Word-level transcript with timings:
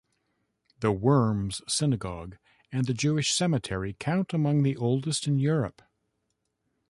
The 0.79 0.91
Worms 0.91 1.61
Synagogue 1.67 2.39
and 2.71 2.85
the 2.87 2.93
Jewish 2.95 3.31
Cemetery 3.33 3.95
count 3.99 4.33
among 4.33 4.63
the 4.63 4.75
oldest 4.75 5.27
in 5.27 5.37
Europe. 5.37 5.83